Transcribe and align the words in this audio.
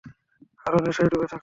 আরো 0.65 0.77
নেশায় 0.79 1.09
ডুবে 1.09 1.27
থাকো। 1.27 1.39